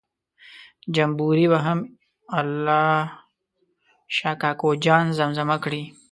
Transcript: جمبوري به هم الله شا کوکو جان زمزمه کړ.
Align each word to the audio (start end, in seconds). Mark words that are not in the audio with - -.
جمبوري 0.95 1.45
به 1.51 1.59
هم 1.65 1.79
الله 2.39 2.95
شا 4.15 4.31
کوکو 4.41 4.69
جان 4.85 5.05
زمزمه 5.19 5.57
کړ. 5.63 5.73